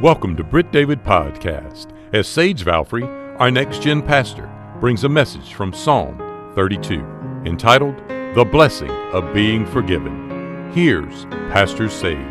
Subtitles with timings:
[0.00, 3.02] Welcome to Britt David Podcast as Saige Valfre,
[3.40, 6.16] our next gen pastor, brings a message from Psalm
[6.54, 7.00] 32
[7.44, 7.96] entitled
[8.36, 10.70] The Blessing of Being Forgiven.
[10.72, 12.22] Here's Pastor Saige.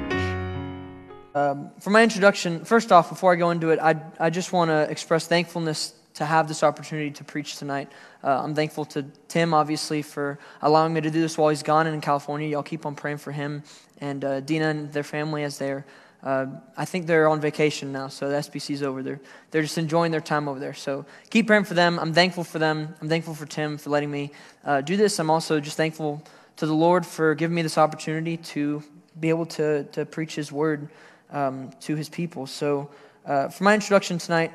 [1.36, 4.70] Um, for my introduction, first off, before I go into it, I, I just want
[4.70, 7.92] to express thankfulness to have this opportunity to preach tonight.
[8.24, 11.86] Uh, I'm thankful to Tim, obviously, for allowing me to do this while he's gone
[11.86, 12.48] in California.
[12.48, 13.64] Y'all keep on praying for him
[14.00, 15.86] and uh, Dina and their family as they're
[16.24, 19.20] uh, I think they're on vacation now, so the SBC's over there.
[19.52, 20.74] They're just enjoying their time over there.
[20.74, 22.00] So keep praying for them.
[22.00, 22.96] I'm thankful for them.
[23.02, 24.32] I'm thankful for Tim for letting me
[24.66, 25.20] uh, do this.
[25.20, 26.24] I'm also just thankful
[26.58, 28.84] to the Lord for giving me this opportunity to
[29.20, 30.90] be able to, to preach His word
[31.32, 32.48] um, to His people.
[32.48, 32.90] So
[33.26, 34.52] uh, for my introduction tonight,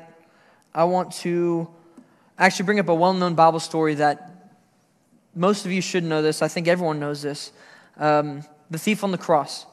[0.75, 1.69] I want to
[2.37, 4.51] actually bring up a well known Bible story that
[5.33, 6.41] most of you should know this.
[6.41, 7.51] I think everyone knows this.
[7.97, 9.65] Um, the thief on the cross.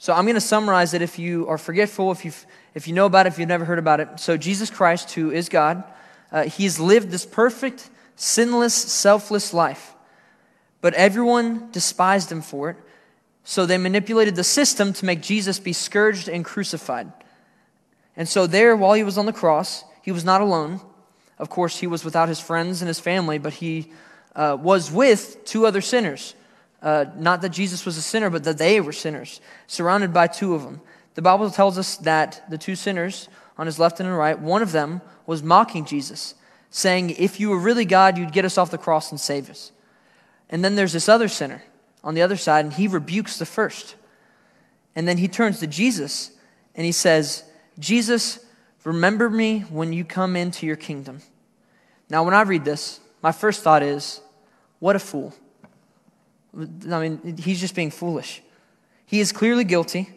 [0.00, 2.32] So I'm going to summarize it if you are forgetful, if, you
[2.74, 4.08] if you know about it, if you've never heard about it.
[4.18, 5.84] So Jesus Christ, who is God,
[6.32, 9.92] uh, he's lived this perfect, sinless, selfless life.
[10.80, 12.78] But everyone despised him for it.
[13.44, 17.12] So they manipulated the system to make Jesus be scourged and crucified.
[18.16, 20.80] And so there, while he was on the cross, he was not alone.
[21.36, 23.92] Of course, he was without his friends and his family, but he
[24.34, 26.34] uh, was with two other sinners.
[26.82, 30.54] Uh, not that Jesus was a sinner, but that they were sinners, surrounded by two
[30.54, 30.80] of them.
[31.14, 33.28] The Bible tells us that the two sinners
[33.58, 36.34] on his left and right, one of them was mocking Jesus,
[36.70, 39.72] saying, If you were really God, you'd get us off the cross and save us.
[40.48, 41.62] And then there's this other sinner
[42.02, 43.96] on the other side, and he rebukes the first.
[44.94, 46.32] And then he turns to Jesus
[46.74, 47.44] and he says,
[47.78, 48.44] Jesus,
[48.84, 51.20] remember me when you come into your kingdom.
[52.08, 54.20] Now, when I read this, my first thought is,
[54.78, 55.34] What a fool.
[56.56, 58.42] I mean, he's just being foolish.
[59.06, 60.10] He is clearly guilty.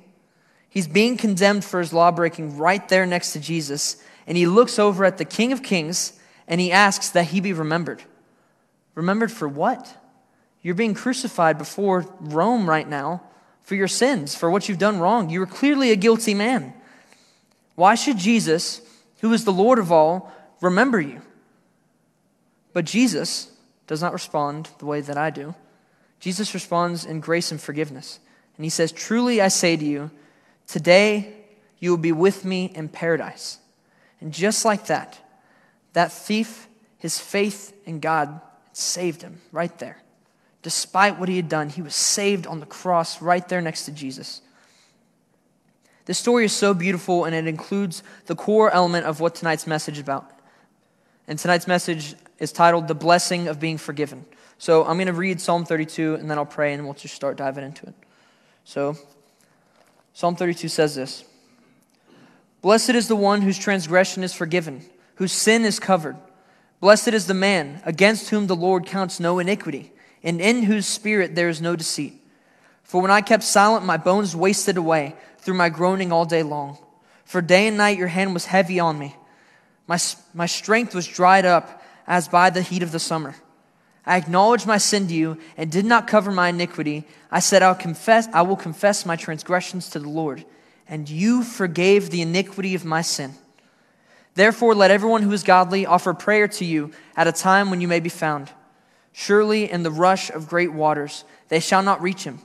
[0.69, 4.03] He's being condemned for his law breaking right there next to Jesus.
[4.25, 7.53] And he looks over at the King of Kings and he asks that he be
[7.53, 8.03] remembered.
[8.95, 9.95] Remembered for what?
[10.61, 13.23] You're being crucified before Rome right now
[13.63, 15.29] for your sins, for what you've done wrong.
[15.29, 16.73] You are clearly a guilty man.
[17.75, 18.81] Why should Jesus,
[19.21, 21.21] who is the Lord of all, remember you?
[22.73, 23.51] But Jesus
[23.87, 25.55] does not respond the way that I do.
[26.23, 28.21] Jesus responds in grace and forgiveness.
[28.55, 30.09] And he says, Truly I say to you,
[30.67, 31.33] today
[31.79, 33.57] you will be with me in paradise.
[34.21, 35.19] And just like that,
[35.91, 38.39] that thief, his faith in God
[38.71, 40.01] saved him right there.
[40.61, 43.91] Despite what he had done, he was saved on the cross right there next to
[43.91, 44.39] Jesus.
[46.05, 49.95] This story is so beautiful and it includes the core element of what tonight's message
[49.95, 50.31] is about.
[51.27, 54.25] And tonight's message is titled The Blessing of Being Forgiven.
[54.57, 57.37] So I'm going to read Psalm 32 and then I'll pray and we'll just start
[57.37, 57.93] diving into it.
[58.65, 58.97] So,
[60.13, 61.23] Psalm 32 says this
[62.61, 66.17] Blessed is the one whose transgression is forgiven, whose sin is covered.
[66.81, 71.35] Blessed is the man against whom the Lord counts no iniquity, and in whose spirit
[71.35, 72.21] there is no deceit.
[72.83, 76.77] For when I kept silent, my bones wasted away through my groaning all day long.
[77.23, 79.15] For day and night your hand was heavy on me.
[79.87, 79.97] My,
[80.33, 83.35] my strength was dried up as by the heat of the summer.
[84.05, 87.05] I acknowledged my sin to you and did not cover my iniquity.
[87.31, 90.45] I said, I'll confess, I will confess my transgressions to the Lord,
[90.87, 93.33] and you forgave the iniquity of my sin.
[94.35, 97.87] Therefore, let everyone who is godly offer prayer to you at a time when you
[97.87, 98.51] may be found.
[99.13, 102.39] Surely, in the rush of great waters, they shall not reach him.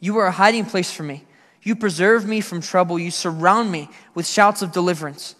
[0.00, 1.24] You are a hiding place for me.
[1.62, 2.98] You preserve me from trouble.
[2.98, 5.34] You surround me with shouts of deliverance.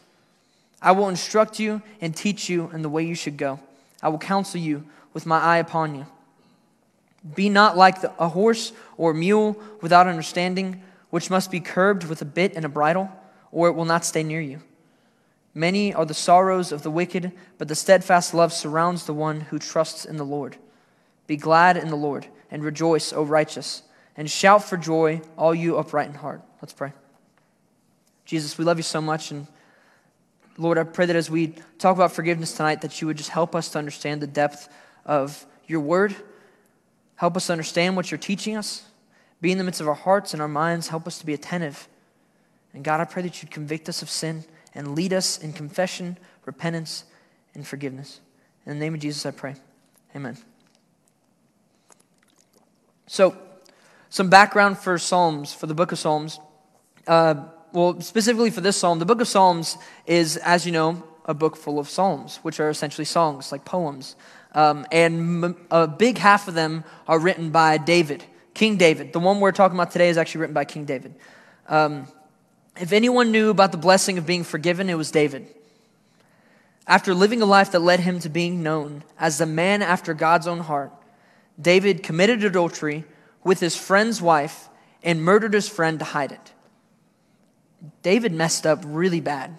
[0.82, 3.60] I will instruct you and teach you in the way you should go.
[4.02, 6.06] I will counsel you with my eye upon you.
[7.34, 12.22] Be not like the, a horse or mule without understanding, which must be curbed with
[12.22, 13.10] a bit and a bridle,
[13.52, 14.62] or it will not stay near you.
[15.52, 19.58] Many are the sorrows of the wicked, but the steadfast love surrounds the one who
[19.58, 20.56] trusts in the Lord.
[21.26, 23.82] Be glad in the Lord, and rejoice, O righteous,
[24.16, 26.42] and shout for joy, all you upright in heart.
[26.62, 26.92] Let's pray.
[28.24, 29.46] Jesus, we love you so much, and
[30.60, 33.54] Lord, I pray that as we talk about forgiveness tonight, that you would just help
[33.54, 34.68] us to understand the depth
[35.06, 36.14] of your word.
[37.16, 38.84] Help us understand what you're teaching us.
[39.40, 40.88] Be in the midst of our hearts and our minds.
[40.88, 41.88] Help us to be attentive.
[42.74, 46.18] And God, I pray that you'd convict us of sin and lead us in confession,
[46.44, 47.04] repentance,
[47.54, 48.20] and forgiveness.
[48.66, 49.54] In the name of Jesus, I pray.
[50.14, 50.36] Amen.
[53.06, 53.34] So,
[54.10, 56.38] some background for Psalms, for the book of Psalms.
[57.06, 61.34] Uh, well, specifically for this psalm, the book of Psalms is, as you know, a
[61.34, 64.16] book full of psalms, which are essentially songs, like poems.
[64.52, 68.24] Um, and a big half of them are written by David,
[68.54, 69.12] King David.
[69.12, 71.14] The one we're talking about today is actually written by King David.
[71.68, 72.06] Um,
[72.76, 75.46] If anyone knew about the blessing of being forgiven, it was David.
[76.86, 80.46] After living a life that led him to being known as the man after God's
[80.46, 80.92] own heart,
[81.60, 83.04] David committed adultery
[83.44, 84.68] with his friend's wife
[85.02, 86.52] and murdered his friend to hide it.
[88.02, 89.56] David messed up really bad.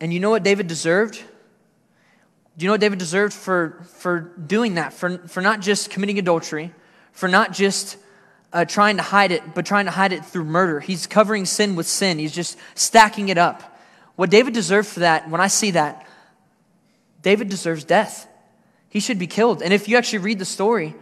[0.00, 1.14] And you know what David deserved?
[1.14, 4.92] Do you know what David deserved for, for doing that?
[4.92, 6.72] For, for not just committing adultery,
[7.12, 7.96] for not just
[8.52, 10.80] uh, trying to hide it, but trying to hide it through murder.
[10.80, 13.76] He's covering sin with sin, he's just stacking it up.
[14.16, 16.06] What David deserved for that, when I see that,
[17.22, 18.26] David deserves death.
[18.88, 19.62] He should be killed.
[19.62, 20.96] And if you actually read the story,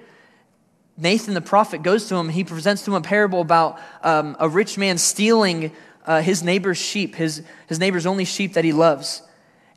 [0.97, 2.29] Nathan the prophet goes to him.
[2.29, 5.73] He presents to him a parable about um, a rich man stealing
[6.07, 9.23] uh, his neighbor's sheep, his, his neighbor's only sheep that he loves.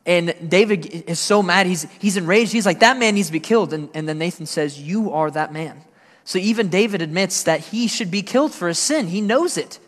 [0.06, 1.68] And David is so mad.
[1.68, 2.52] He's, he's enraged.
[2.52, 3.74] He's like, that man needs to be killed.
[3.74, 5.82] And, and then Nathan says, You are that man.
[6.24, 9.08] So even David admits that he should be killed for his sin.
[9.08, 9.80] He knows it.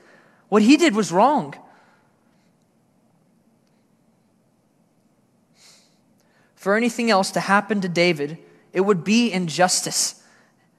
[0.49, 1.55] What he did was wrong.
[6.55, 8.37] For anything else to happen to David,
[8.73, 10.20] it would be injustice.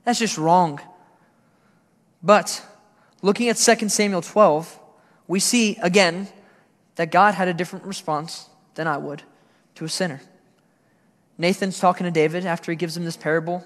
[0.04, 0.80] That's just wrong.
[2.22, 2.64] But
[3.20, 4.78] looking at 2 Samuel 12,
[5.28, 6.28] we see again
[6.96, 9.22] that God had a different response than I would
[9.76, 10.20] to a sinner.
[11.38, 13.64] Nathan's talking to David after he gives him this parable.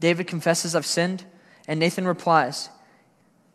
[0.00, 1.24] David confesses, I've sinned.
[1.68, 2.70] And Nathan replies,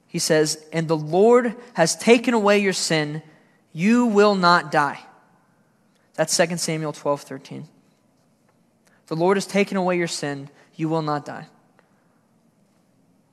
[0.08, 3.22] He says, And the Lord has taken away your sin.
[3.74, 5.00] You will not die.
[6.14, 7.68] That's 2 Samuel 12, 13.
[9.08, 10.50] The Lord has taken away your sin.
[10.76, 11.48] You will not die.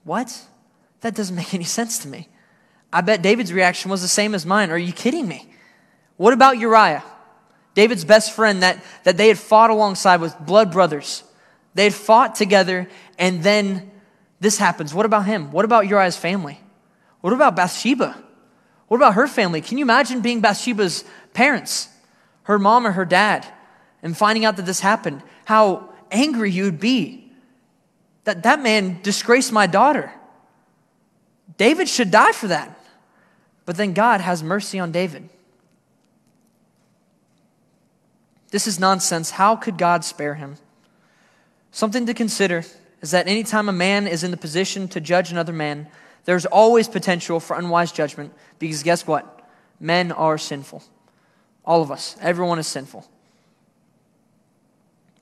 [0.04, 0.40] What?
[1.00, 2.28] That doesn't make any sense to me.
[2.92, 4.70] I bet David's reaction was the same as mine.
[4.70, 5.48] Are you kidding me?
[6.16, 7.02] What about Uriah?
[7.74, 11.24] David's best friend that, that they had fought alongside with blood brothers.
[11.74, 13.90] They had fought together, and then
[14.38, 14.94] this happens.
[14.94, 15.50] What about him?
[15.50, 16.60] What about Uriah's family?
[17.20, 18.16] What about Bathsheba?
[18.86, 19.60] What about her family?
[19.60, 21.88] Can you imagine being Bathsheba's parents,
[22.44, 23.44] her mom or her dad,
[24.02, 25.22] and finding out that this happened?
[25.46, 27.23] How angry you'd be
[28.24, 30.12] that that man disgraced my daughter.
[31.56, 32.78] David should die for that.
[33.66, 35.28] But then God has mercy on David.
[38.50, 39.30] This is nonsense.
[39.30, 40.56] How could God spare him?
[41.70, 42.64] Something to consider
[43.00, 45.88] is that anytime a man is in the position to judge another man,
[46.24, 49.46] there's always potential for unwise judgment because guess what?
[49.80, 50.82] Men are sinful.
[51.64, 53.08] All of us, everyone is sinful.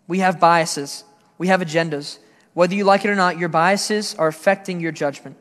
[0.06, 1.04] We have biases,
[1.38, 2.18] we have agendas.
[2.54, 5.36] Whether you like it or not, your biases are affecting your judgment.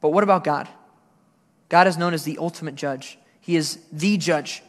[0.00, 0.68] But what about God?
[1.68, 4.62] God is known as the ultimate judge, He is the judge.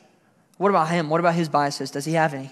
[0.58, 1.10] What about him?
[1.10, 1.92] What about his biases?
[1.92, 2.52] Does he have any?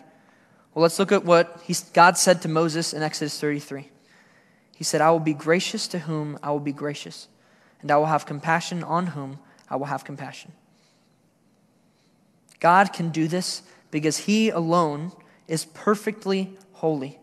[0.73, 1.61] Well, let's look at what
[1.93, 3.89] God said to Moses in Exodus 33.
[4.75, 7.27] He said, I will be gracious to whom I will be gracious,
[7.81, 9.39] and I will have compassion on whom
[9.69, 10.51] I will have compassion.
[12.59, 15.11] God can do this because he alone
[15.47, 17.19] is perfectly holy.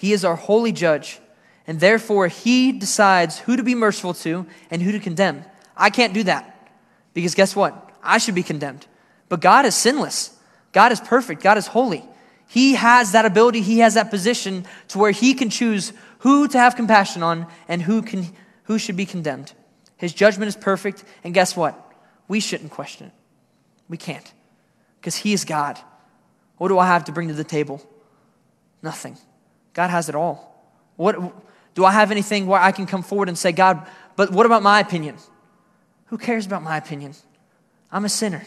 [0.00, 1.20] He is our holy judge,
[1.66, 5.44] and therefore he decides who to be merciful to and who to condemn.
[5.76, 6.72] I can't do that
[7.12, 7.92] because guess what?
[8.02, 8.86] I should be condemned.
[9.28, 10.34] But God is sinless.
[10.72, 11.42] God is perfect.
[11.42, 12.02] God is holy.
[12.48, 16.58] He has that ability, He has that position to where He can choose who to
[16.58, 18.24] have compassion on and who, can,
[18.62, 19.52] who should be condemned.
[19.98, 21.78] His judgment is perfect, and guess what?
[22.26, 23.12] We shouldn't question it.
[23.86, 24.32] We can't
[24.98, 25.78] because He is God.
[26.56, 27.86] What do I have to bring to the table?
[28.82, 29.18] Nothing.
[29.72, 30.46] God has it all.
[30.96, 31.16] What,
[31.74, 33.86] do I have anything where I can come forward and say, God,
[34.16, 35.16] but what about my opinion?
[36.06, 37.14] Who cares about my opinion?
[37.90, 38.44] I'm a sinner.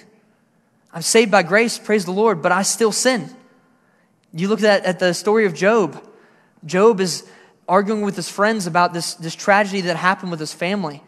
[0.94, 3.30] I'm saved by grace, praise the Lord, but I still sin.
[4.34, 6.04] You look at, at the story of Job.
[6.66, 7.28] Job is
[7.68, 11.02] arguing with his friends about this, this tragedy that happened with his family.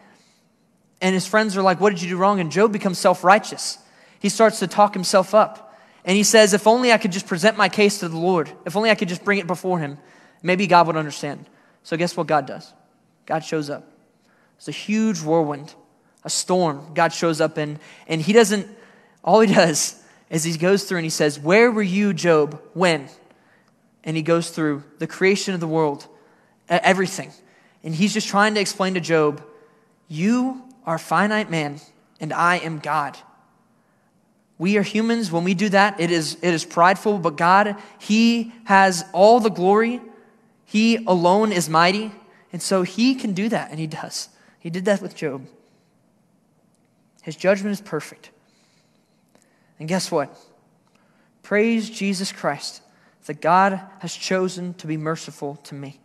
[1.00, 2.40] And his friends are like, What did you do wrong?
[2.40, 3.78] And Job becomes self righteous.
[4.18, 5.65] He starts to talk himself up.
[6.06, 8.76] And he says, If only I could just present my case to the Lord, if
[8.76, 9.98] only I could just bring it before him,
[10.42, 11.44] maybe God would understand.
[11.82, 12.72] So, guess what God does?
[13.26, 13.92] God shows up.
[14.56, 15.74] It's a huge whirlwind,
[16.24, 16.94] a storm.
[16.94, 18.66] God shows up, and, and he doesn't
[19.26, 23.08] all he does is he goes through and he says, Where were you, Job, when?
[24.04, 26.06] And he goes through the creation of the world,
[26.68, 27.32] everything.
[27.82, 29.42] And he's just trying to explain to Job,
[30.08, 31.80] You are finite man,
[32.20, 33.18] and I am God.
[34.58, 35.30] We are humans.
[35.30, 39.50] When we do that, it is, it is prideful, but God, He has all the
[39.50, 40.00] glory.
[40.64, 42.12] He alone is mighty.
[42.52, 44.28] And so He can do that, and He does.
[44.58, 45.46] He did that with Job.
[47.22, 48.30] His judgment is perfect.
[49.78, 50.36] And guess what?
[51.42, 52.82] Praise Jesus Christ
[53.26, 56.00] that God has chosen to be merciful to me.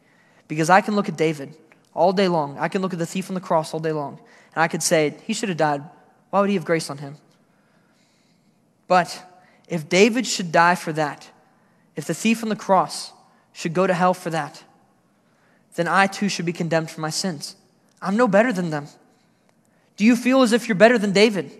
[0.47, 1.55] Because I can look at David
[1.93, 4.19] all day long, I can look at the thief on the cross all day long,
[4.55, 5.83] And I could say, he should have died.
[6.29, 7.17] Why would he have grace on him?
[8.91, 9.23] But
[9.69, 11.29] if David should die for that,
[11.95, 13.13] if the thief on the cross
[13.53, 14.65] should go to hell for that,
[15.75, 17.55] then I too should be condemned for my sins.
[18.01, 18.87] I'm no better than them.
[19.95, 21.57] Do you feel as if you're better than David?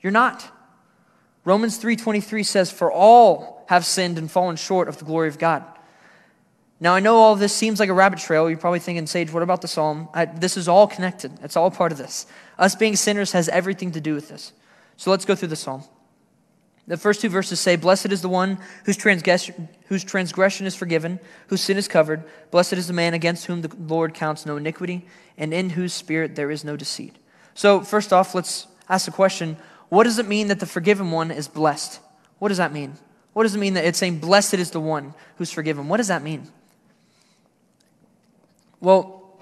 [0.00, 0.50] You're not.
[1.44, 5.62] Romans 3:23 says for all have sinned and fallen short of the glory of God.
[6.80, 8.48] Now I know all this seems like a rabbit trail.
[8.48, 10.08] You're probably thinking, Saige, what about the psalm?
[10.14, 11.30] I, this is all connected.
[11.42, 12.24] It's all part of this.
[12.58, 14.54] Us being sinners has everything to do with this.
[14.96, 15.84] So let's go through the psalm.
[16.86, 21.18] The first two verses say, Blessed is the one whose transgression, whose transgression is forgiven,
[21.46, 22.24] whose sin is covered.
[22.50, 25.06] Blessed is the man against whom the Lord counts no iniquity,
[25.38, 27.16] and in whose spirit there is no deceit.
[27.54, 29.56] So, first off, let's ask the question
[29.88, 32.00] what does it mean that the forgiven one is blessed?
[32.38, 32.94] What does that mean?
[33.32, 35.88] What does it mean that it's saying, Blessed is the one who's forgiven?
[35.88, 36.48] What does that mean?
[38.80, 39.40] Well,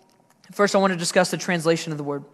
[0.52, 2.24] first I want to discuss the translation of the word.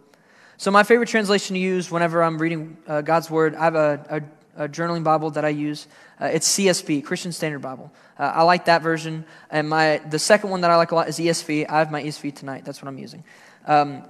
[0.59, 4.07] So, my favorite translation to use whenever I'm reading uh, God's word, I have a,
[4.11, 5.87] a a journaling Bible that I use.
[6.21, 7.93] Uh, it's CSB, Christian Standard Bible.
[8.19, 9.25] Uh, I like that version.
[9.51, 11.67] And my the second one that I like a lot is ESV.
[11.69, 12.65] I have my ESV tonight.
[12.65, 13.23] That's what I'm using.
[13.67, 14.03] Um,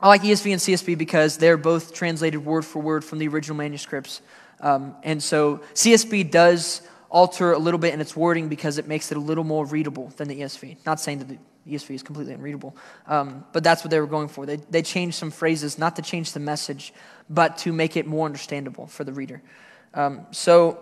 [0.00, 3.56] I like ESV and CSB because they're both translated word for word from the original
[3.56, 4.20] manuscripts.
[4.60, 9.12] Um, and so CSB does alter a little bit in its wording because it makes
[9.12, 10.78] it a little more readable than the ESV.
[10.86, 12.74] Not saying that the ESV is completely unreadable,
[13.06, 14.46] um, but that's what they were going for.
[14.46, 16.92] They, they changed some phrases, not to change the message,
[17.28, 19.42] but to make it more understandable for the reader.
[19.94, 20.80] Um, so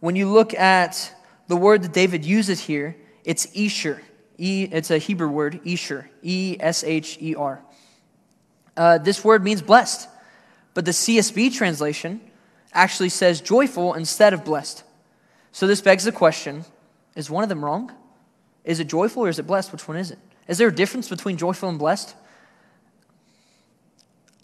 [0.00, 1.14] when you look at
[1.48, 4.02] the word that David uses here, it's Esher.
[4.38, 6.08] E, it's a Hebrew word, Esher.
[6.22, 7.60] E S H E R.
[8.76, 10.08] Uh, this word means blessed,
[10.74, 12.20] but the CSB translation
[12.72, 14.84] actually says joyful instead of blessed.
[15.52, 16.64] So this begs the question
[17.16, 17.92] is one of them wrong?
[18.64, 19.72] Is it joyful or is it blessed?
[19.72, 20.18] Which one is it?
[20.46, 22.14] Is there a difference between joyful and blessed?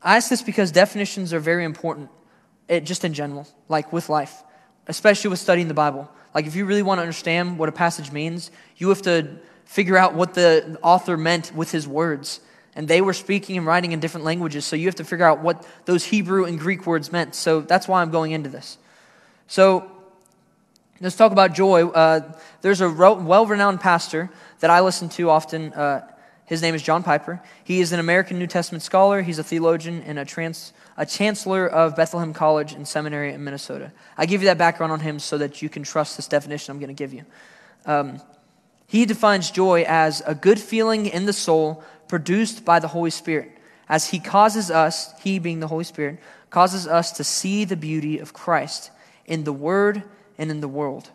[0.03, 2.11] I ask this because definitions are very important
[2.69, 4.43] it, just in general, like with life,
[4.87, 6.11] especially with studying the Bible.
[6.35, 9.97] Like, if you really want to understand what a passage means, you have to figure
[9.97, 12.41] out what the author meant with his words.
[12.75, 15.41] And they were speaking and writing in different languages, so you have to figure out
[15.41, 17.35] what those Hebrew and Greek words meant.
[17.35, 18.77] So that's why I'm going into this.
[19.47, 19.91] So
[21.01, 21.89] let's talk about joy.
[21.89, 24.31] Uh, there's a well renowned pastor
[24.61, 25.73] that I listen to often.
[25.73, 26.07] Uh,
[26.47, 27.43] his name is John Piper.
[27.63, 31.67] He is an American New Testament scholar, he's a theologian and a trans a chancellor
[31.67, 33.93] of Bethlehem College and Seminary in Minnesota.
[34.17, 36.79] I give you that background on him so that you can trust this definition I'm
[36.79, 37.25] going to give you.
[37.85, 38.21] Um,
[38.87, 43.51] he defines joy as a good feeling in the soul produced by the Holy Spirit,
[43.89, 46.19] as he causes us, he being the Holy Spirit,
[46.51, 48.91] causes us to see the beauty of Christ
[49.27, 50.03] in the Word
[50.39, 51.11] and in the world.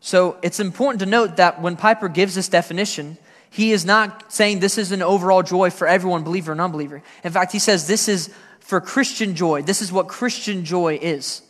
[0.00, 3.16] So it's important to note that when Piper gives this definition,
[3.54, 7.00] he is not saying this is an overall joy for everyone, believer or unbeliever.
[7.22, 9.62] In fact, he says this is for Christian joy.
[9.62, 11.40] This is what Christian joy is.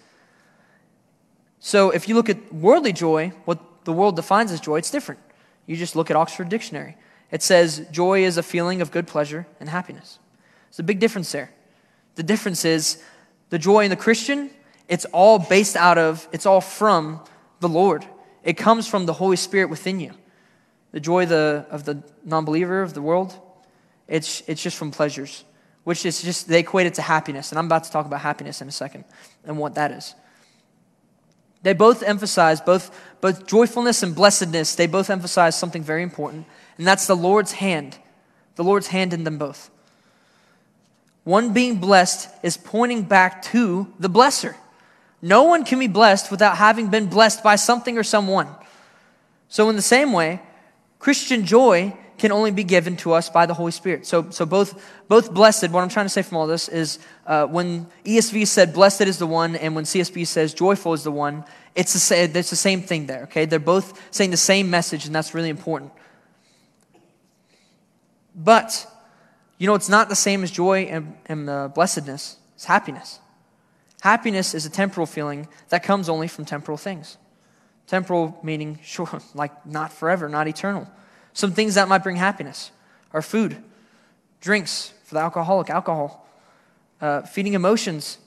[1.60, 5.18] So if you look at worldly joy, what the world defines as joy, it's different.
[5.64, 6.94] You just look at Oxford Dictionary.
[7.30, 10.18] It says joy is a feeling of good pleasure and happiness.
[10.68, 11.52] There's a big difference there.
[12.16, 13.02] The difference is
[13.48, 14.50] the joy in the Christian,
[14.88, 17.24] it's all based out of, it's all from
[17.60, 18.04] the Lord.
[18.42, 20.12] It comes from the Holy Spirit within you.
[20.94, 23.34] The joy of the, of the non believer, of the world,
[24.06, 25.42] it's, it's just from pleasures
[25.84, 27.52] which is just, they equate it to happiness.
[27.52, 29.04] And I'm about to talk about happiness in a second
[29.44, 30.14] and what that is.
[31.62, 36.46] They both emphasize, both, both joyfulness and blessedness, they both emphasize something very important,
[36.76, 37.96] and that's the Lord's hand.
[38.56, 39.70] The Lord's hand in them both.
[41.24, 44.56] One being blessed is pointing back to the blesser.
[45.22, 48.48] No one can be blessed without having been blessed by something or someone.
[49.48, 50.42] So, in the same way,
[51.04, 54.06] Christian joy can only be given to us by the Holy Spirit.
[54.06, 57.44] So, so both, both blessed, what I'm trying to say from all this is uh,
[57.44, 61.44] when ESV said blessed is the one, and when CSB says joyful is the one,
[61.74, 63.44] it's the, same, it's the same thing there, okay?
[63.44, 65.92] They're both saying the same message, and that's really important.
[68.34, 68.90] But,
[69.58, 73.20] you know, it's not the same as joy and, and blessedness, it's happiness.
[74.00, 77.18] Happiness is a temporal feeling that comes only from temporal things.
[77.86, 80.88] Temporal meaning, sure, like not forever, not eternal.
[81.32, 82.70] Some things that might bring happiness
[83.12, 83.56] are food,
[84.40, 86.26] drinks for the alcoholic, alcohol,
[87.00, 88.18] uh, feeding emotions,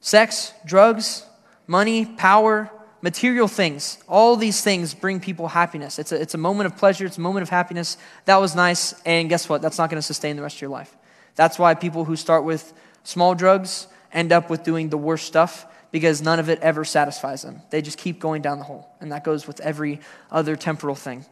[0.00, 1.24] sex, drugs,
[1.66, 2.70] money, power,
[3.02, 3.98] material things.
[4.08, 5.98] All these things bring people happiness.
[5.98, 7.96] It's a, it's a moment of pleasure, it's a moment of happiness.
[8.24, 9.62] That was nice, and guess what?
[9.62, 10.94] That's not going to sustain the rest of your life.
[11.36, 12.72] That's why people who start with
[13.04, 17.42] small drugs end up with doing the worst stuff because none of it ever satisfies
[17.42, 17.62] them.
[17.70, 18.88] They just keep going down the hole.
[19.00, 20.00] And that goes with every
[20.30, 21.24] other temporal thing.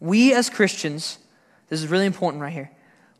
[0.00, 1.18] We as Christians,
[1.68, 2.70] this is really important right here,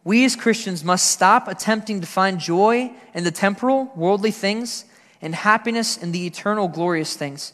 [0.04, 4.84] We as Christians must stop attempting to find joy in the temporal, worldly things
[5.20, 7.52] and happiness in the eternal, glorious things.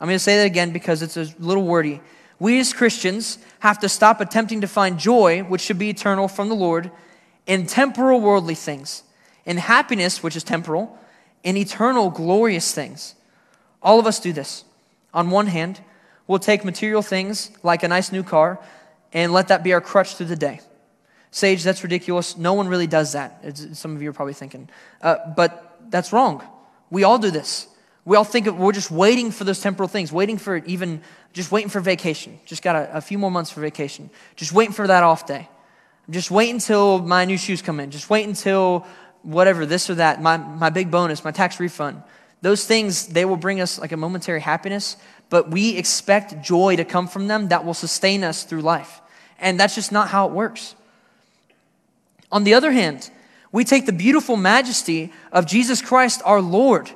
[0.00, 2.00] I'm going to say that again because it's a little wordy.
[2.40, 6.48] We as Christians have to stop attempting to find joy, which should be eternal from
[6.48, 6.90] the Lord,
[7.46, 9.02] in temporal, worldly things,
[9.44, 10.98] in happiness, which is temporal,
[11.42, 13.14] in eternal, glorious things.
[13.82, 14.64] All of us do this.
[15.14, 15.80] On one hand,
[16.26, 18.60] we'll take material things like a nice new car
[19.12, 20.60] and let that be our crutch through the day.
[21.30, 22.36] Saige, that's ridiculous.
[22.36, 23.40] No one really does that.
[23.42, 24.68] It's, some of you are probably thinking.
[25.02, 26.42] Uh, but that's wrong.
[26.90, 27.68] We all do this.
[28.04, 31.02] We all think of, we're just waiting for those temporal things, waiting for even,
[31.34, 32.40] just waiting for vacation.
[32.46, 34.08] Just got a, a few more months for vacation.
[34.36, 35.48] Just waiting for that off day.
[36.08, 37.90] Just wait until my new shoes come in.
[37.90, 38.86] Just wait until
[39.22, 42.02] whatever, this or that, my, my big bonus, my tax refund.
[42.40, 44.96] Those things, they will bring us like a momentary happiness,
[45.30, 49.00] but we expect joy to come from them that will sustain us through life.
[49.38, 50.74] And that's just not how it works.
[52.30, 53.10] On the other hand,
[53.50, 56.90] we take the beautiful majesty of Jesus Christ our Lord,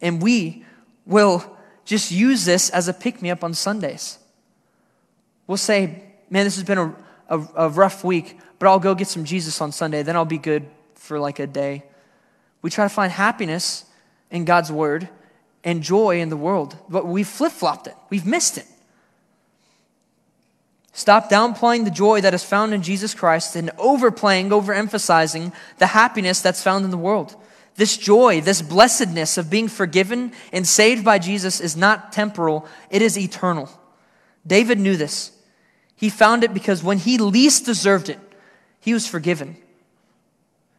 [0.00, 0.64] and we
[1.06, 1.44] will
[1.84, 4.18] just use this as a pick me up on Sundays.
[5.46, 6.96] We'll say, man, this has been a,
[7.28, 10.38] a, a, rough week, but I'll go get some Jesus on Sunday, then I'll be
[10.38, 11.84] good for like a day.
[12.62, 13.84] We try to find happiness
[14.30, 15.08] in God's word
[15.62, 18.66] and joy in the world, but we've flip flopped it, we've missed it.
[20.92, 26.40] Stop downplaying the joy that is found in Jesus Christ and overplaying, overemphasizing the happiness
[26.40, 27.36] that's found in the world.
[27.74, 33.02] This joy, this blessedness of being forgiven and saved by Jesus is not temporal, it
[33.02, 33.68] is eternal.
[34.46, 35.32] David knew this.
[35.96, 38.18] He found it because when he least deserved it,
[38.80, 39.58] he was forgiven.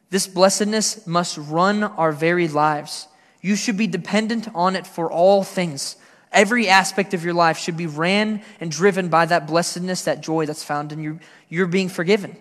[0.10, 3.08] This blessedness must run our very lives.
[3.42, 5.98] You should be dependent on it for all things.
[6.32, 10.46] Every aspect of your life should be ran and driven by that blessedness, that joy
[10.46, 11.20] that's found in you.
[11.50, 12.36] You're being forgiven.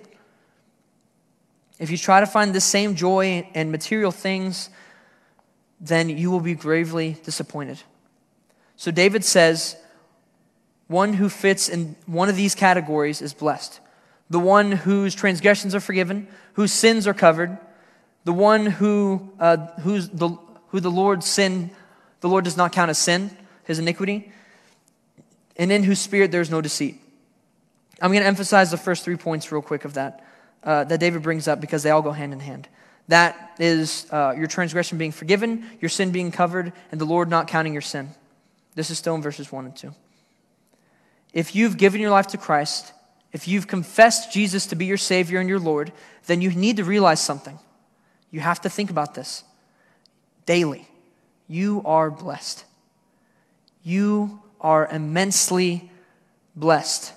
[1.79, 4.71] If you try to find the same joy in material things,
[5.81, 7.83] then you will be gravely disappointed.
[8.77, 9.77] So David says,
[10.89, 13.81] one who fits in one of these categories is blessed.
[14.31, 17.57] The one whose transgressions are forgiven, whose sins are covered,
[18.25, 20.31] the one who, uh, who's the,
[20.69, 21.71] who the Lord sin,
[22.23, 23.31] the Lord does not count as sin
[23.65, 24.33] his iniquity,
[25.57, 26.99] and in whose spirit there is no deceit.
[28.01, 30.25] I'm going to emphasize the first three points real quick of that
[30.65, 32.69] uh, that David brings up because they all go hand in hand.
[33.09, 37.49] That is uh, your transgression being forgiven, your sin being covered, and the Lord not
[37.49, 38.11] counting your sin.
[38.75, 39.95] This is still in verses 1 and 2.
[41.35, 42.93] If you've given your life to Christ,
[43.33, 45.93] if you've confessed Jesus to be your Savior and your Lord,
[46.27, 47.59] then you need to realize something.
[48.31, 49.45] You have to think about this
[50.47, 50.89] daily.
[51.49, 52.65] You are blessed.
[53.83, 55.91] You are immensely
[56.55, 57.13] blessed.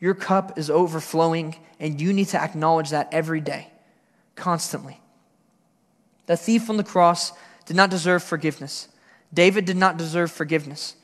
[0.00, 3.68] Your cup is overflowing, and you need to acknowledge that every day,
[4.34, 5.00] constantly.
[6.26, 7.32] The thief on the cross
[7.66, 8.88] did not deserve forgiveness.
[9.32, 10.96] David did not deserve forgiveness.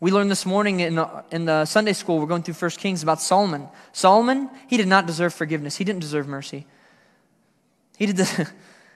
[0.00, 3.02] We learned this morning in the, in the Sunday school, we're going through 1 Kings
[3.02, 3.68] about Solomon.
[3.92, 5.76] Solomon, he did not deserve forgiveness.
[5.76, 6.66] He didn't deserve mercy.
[7.96, 8.50] He did the,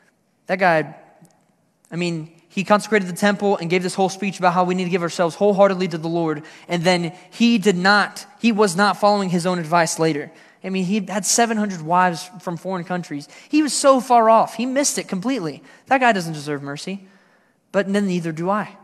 [0.46, 0.94] that guy,
[1.90, 4.84] I mean, he consecrated the temple and gave this whole speech about how we need
[4.84, 6.44] to give ourselves wholeheartedly to the Lord.
[6.68, 10.30] And then he did not, he was not following his own advice later.
[10.62, 13.26] I mean, he had 700 wives from foreign countries.
[13.48, 14.54] He was so far off.
[14.54, 15.64] He missed it completely.
[15.86, 17.08] That guy doesn't deserve mercy.
[17.72, 18.76] But then neither do I.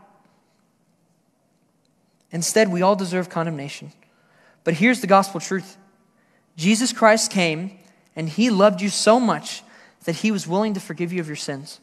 [2.31, 3.91] Instead, we all deserve condemnation.
[4.63, 5.77] But here's the gospel truth
[6.55, 7.79] Jesus Christ came
[8.15, 9.63] and he loved you so much
[10.05, 11.79] that he was willing to forgive you of your sins.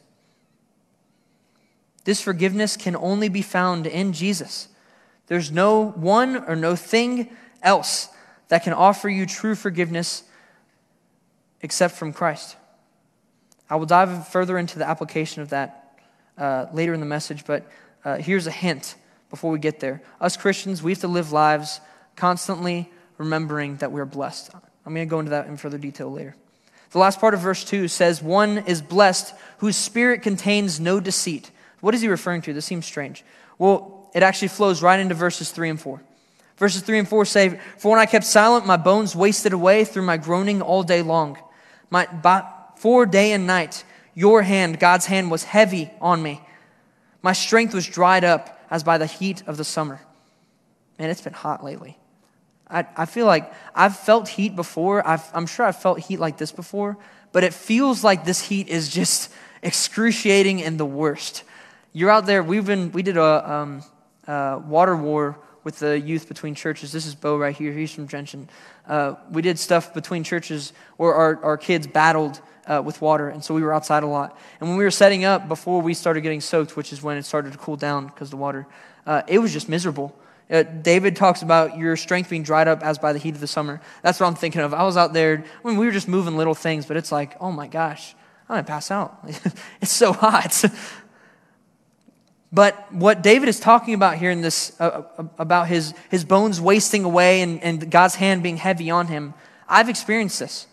[2.03, 4.69] This forgiveness can only be found in Jesus.
[5.27, 8.09] There's no one or no thing else
[8.47, 10.23] that can offer you true forgiveness
[11.61, 12.55] except from Christ.
[13.69, 15.99] I will dive further into the application of that
[16.37, 17.69] uh, later in the message, but
[18.05, 18.95] uh, here's a hint
[19.29, 20.01] before we get there.
[20.21, 21.81] Us Christians, we have to live lives
[22.15, 24.51] constantly remembering that we're blessed.
[24.85, 26.35] I'm going to go into that in further detail later.
[26.91, 31.51] The last part of verse 2 says, One is blessed whose spirit contains no deceit.
[31.81, 32.53] What is he referring to?
[32.53, 33.23] This seems strange.
[33.57, 36.01] Well, it actually flows right into verses 3 and 4.
[36.57, 40.03] Verses 3 and 4 say, For when I kept silent, my bones wasted away through
[40.03, 41.37] my groaning all day long.
[41.89, 42.43] My, by,
[42.77, 43.83] for day and night,
[44.15, 46.41] your hand, God's hand, was heavy on me.
[47.21, 50.01] My strength was dried up as by the heat of the summer.
[50.99, 51.97] Man, it's been hot lately.
[52.69, 55.05] I, I feel like I've felt heat before.
[55.07, 56.97] i am sure I've felt heat like this before,
[57.31, 59.31] but it feels like this heat is just
[59.63, 61.43] excruciating and the worst.
[61.93, 62.43] You're out there.
[62.43, 62.91] We've been.
[62.91, 63.83] We did a um,
[64.69, 66.91] water war with the youth between churches.
[66.91, 67.73] This is Bo right here.
[67.73, 68.49] He's from Gentian.
[68.87, 73.43] Uh, we did stuff between churches where our, our kids battled uh, with water, and
[73.43, 74.37] so we were outside a lot.
[74.59, 77.23] And when we were setting up before we started getting soaked, which is when it
[77.23, 78.67] started to cool down because the water,
[79.05, 80.15] uh, it was just miserable.
[80.49, 83.47] Uh, David talks about your strength being dried up as by the heat of the
[83.47, 83.81] summer.
[84.01, 84.73] That's what I'm thinking of.
[84.73, 87.35] I was out there, I mean, we were just moving little things, but it's like,
[87.41, 88.15] oh my gosh,
[88.47, 89.19] I'm going to pass out.
[89.81, 90.63] it's so hot.
[92.51, 96.61] but what David is talking about here in this, uh, uh, about his, his bones
[96.61, 99.33] wasting away and, and God's hand being heavy on him,
[99.67, 100.67] I've experienced this.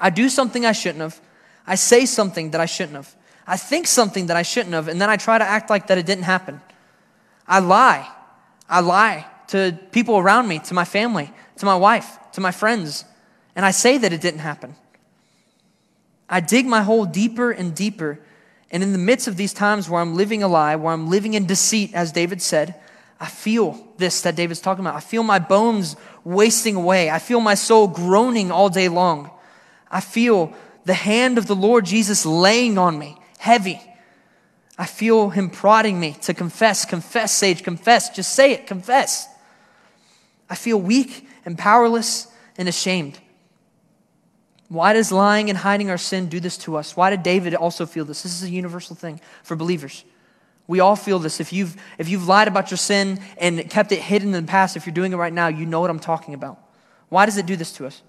[0.00, 1.20] I do something I shouldn't have.
[1.66, 3.14] I say something that I shouldn't have.
[3.46, 5.98] I think something that I shouldn't have, and then I try to act like that
[5.98, 6.60] it didn't happen.
[7.46, 8.08] I lie.
[8.68, 13.04] I lie to people around me, to my family, to my wife, to my friends,
[13.56, 14.76] and I say that it didn't happen.
[16.28, 18.20] I dig my hole deeper and deeper.
[18.70, 21.34] And in the midst of these times where I'm living a lie, where I'm living
[21.34, 22.74] in deceit, as David said,
[23.18, 24.94] I feel this that David's talking about.
[24.94, 27.10] I feel my bones wasting away.
[27.10, 29.30] I feel my soul groaning all day long.
[29.90, 30.52] I feel
[30.84, 33.80] the hand of the Lord Jesus laying on me, heavy.
[34.78, 38.10] I feel him prodding me to confess, confess, Saige, confess.
[38.10, 39.28] Just say it, confess.
[40.48, 43.18] I feel weak and powerless and ashamed.
[44.68, 46.96] Why does lying and hiding our sin do this to us?
[46.96, 48.22] Why did David also feel this?
[48.22, 50.04] This is a universal thing for believers.
[50.66, 51.40] We all feel this.
[51.40, 54.76] If you've, if you've lied about your sin and kept it hidden in the past,
[54.76, 56.62] if you're doing it right now, you know what I'm talking about.
[57.08, 58.02] Why does it do this to us?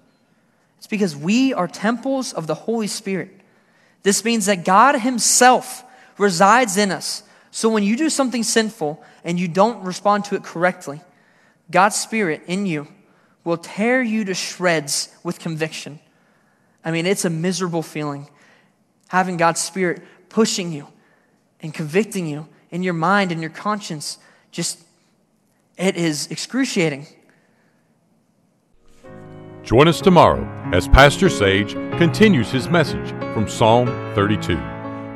[0.80, 3.38] It's because we are temples of the Holy Spirit.
[4.02, 5.84] This means that God Himself
[6.16, 7.22] resides in us.
[7.50, 11.02] So when you do something sinful and you don't respond to it correctly,
[11.70, 12.88] God's Spirit in you
[13.44, 15.98] will tear you to shreds with conviction.
[16.82, 18.26] I mean, it's a miserable feeling
[19.08, 20.88] having God's Spirit pushing you
[21.60, 24.16] and convicting you in your mind and your conscience.
[24.50, 24.80] Just,
[25.76, 27.06] it is excruciating.
[29.62, 34.56] Join us tomorrow as Pastor Saige continues his message from Psalm 32.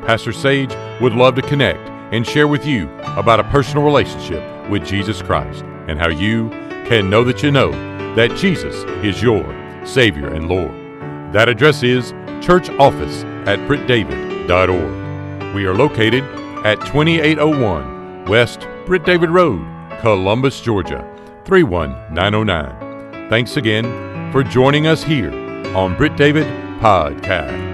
[0.04, 1.78] Pastor Saige would love to connect
[2.12, 6.50] and share with you about a personal relationship with Jesus Christ and how you
[6.86, 7.70] can know that you know
[8.16, 9.44] that Jesus is your
[9.86, 10.72] Savior and Lord.
[11.32, 12.10] That address is
[12.44, 15.54] church office at brittdavid.org.
[15.54, 16.24] We are located
[16.64, 19.64] at 2801 West Britt David Road,
[20.00, 21.08] Columbus, Georgia
[21.44, 23.30] 31909.
[23.30, 25.43] Thanks again for joining us here
[25.74, 26.46] on Britt David
[26.80, 27.73] Podcast.